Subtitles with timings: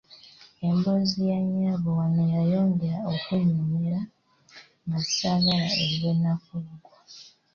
[0.67, 3.99] Emboozi ya nnyabo wano yayongera okunnyumira
[4.85, 6.99] nga ssaagala eggwe na kuggwa.